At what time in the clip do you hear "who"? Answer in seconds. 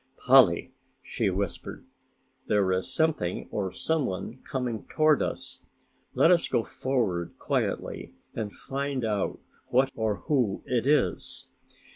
10.21-10.63